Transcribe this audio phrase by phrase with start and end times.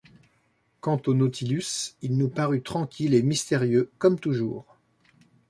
[0.79, 4.65] Quant au Nautilus, il nous parut tranquille et mystérieux comme toujours.